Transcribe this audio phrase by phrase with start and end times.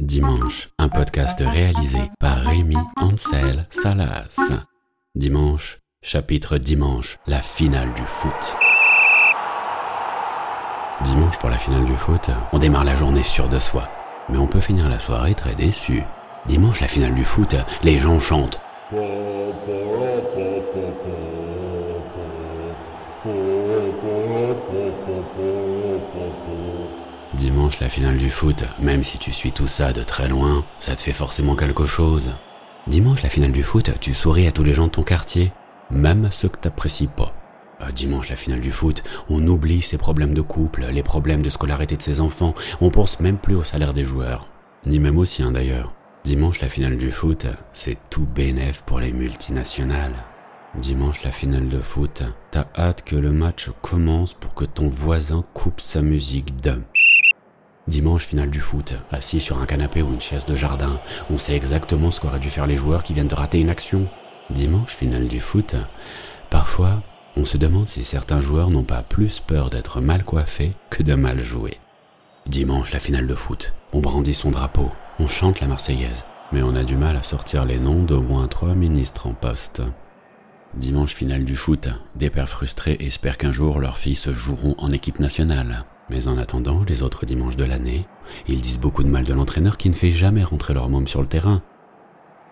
[0.00, 4.38] Dimanche, un podcast réalisé par Rémi Ansel Salas.
[5.14, 8.56] Dimanche, chapitre Dimanche, la finale du foot.
[11.02, 13.88] Dimanche pour la finale du foot, on démarre la journée sûr de soi.
[14.28, 16.02] Mais on peut finir la soirée très déçu.
[16.46, 18.60] Dimanche, la finale du foot, les gens chantent.
[27.34, 30.94] Dimanche, la finale du foot, même si tu suis tout ça de très loin, ça
[30.96, 32.30] te fait forcément quelque chose.
[32.86, 35.52] Dimanche, la finale du foot, tu souris à tous les gens de ton quartier,
[35.90, 37.34] même ceux que t'apprécies pas.
[37.82, 41.50] Euh, dimanche, la finale du foot, on oublie ses problèmes de couple, les problèmes de
[41.50, 44.46] scolarité de ses enfants, on pense même plus au salaire des joueurs,
[44.86, 45.94] ni même au sien d'ailleurs.
[46.24, 50.14] Dimanche, la finale du foot, c'est tout bénéf pour les multinationales.
[50.80, 55.42] Dimanche, la finale de foot, t'as hâte que le match commence pour que ton voisin
[55.54, 56.82] coupe sa musique de.
[57.88, 61.56] Dimanche, finale du foot, assis sur un canapé ou une chaise de jardin, on sait
[61.56, 64.06] exactement ce qu'auraient dû faire les joueurs qui viennent de rater une action.
[64.50, 65.76] Dimanche, finale du foot,
[66.50, 67.02] parfois,
[67.36, 71.14] on se demande si certains joueurs n'ont pas plus peur d'être mal coiffés que de
[71.14, 71.78] mal jouer.
[72.46, 74.90] Dimanche, la finale de foot, on brandit son drapeau,
[75.20, 78.46] on chante la Marseillaise, mais on a du mal à sortir les noms d'au moins
[78.46, 79.82] trois ministres en poste.
[80.74, 85.20] Dimanche finale du foot, des pères frustrés espèrent qu'un jour leurs fils joueront en équipe
[85.20, 85.84] nationale.
[86.10, 88.06] Mais en attendant, les autres dimanches de l'année,
[88.46, 91.22] ils disent beaucoup de mal de l'entraîneur qui ne fait jamais rentrer leur môme sur
[91.22, 91.62] le terrain.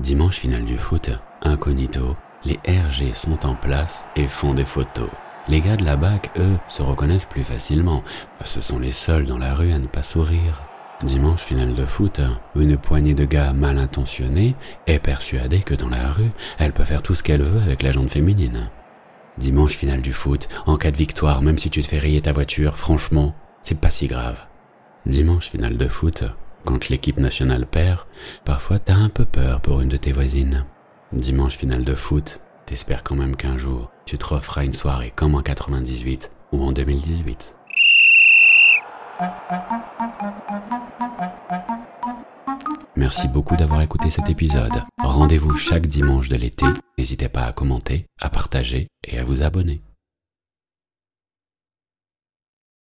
[0.00, 1.10] Dimanche finale du foot,
[1.42, 5.10] incognito, les RG sont en place et font des photos.
[5.48, 8.02] Les gars de la BAC, eux, se reconnaissent plus facilement.
[8.44, 10.62] Ce sont les seuls dans la rue à ne pas sourire.
[11.02, 12.22] Dimanche finale de foot,
[12.54, 17.02] une poignée de gars mal intentionnés est persuadée que dans la rue, elle peut faire
[17.02, 18.70] tout ce qu'elle veut avec la jante féminine.
[19.36, 22.32] Dimanche finale du foot, en cas de victoire, même si tu te fais rayer ta
[22.32, 24.40] voiture, franchement, c'est pas si grave.
[25.04, 26.24] Dimanche finale de foot,
[26.64, 28.06] quand l'équipe nationale perd,
[28.46, 30.64] parfois t'as un peu peur pour une de tes voisines.
[31.12, 35.34] Dimanche finale de foot, t'espères quand même qu'un jour, tu te referas une soirée comme
[35.34, 37.55] en 98 ou en 2018.
[42.96, 44.82] Merci beaucoup d'avoir écouté cet épisode.
[44.98, 46.66] Rendez-vous chaque dimanche de l'été.
[46.98, 49.80] N'hésitez pas à commenter, à partager et à vous abonner.